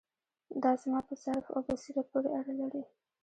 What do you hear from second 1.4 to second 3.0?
او بصیرت پورې اړه لري.